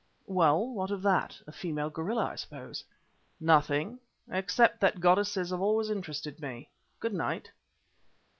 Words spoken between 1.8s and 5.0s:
gorilla, I suppose." "Nothing, except that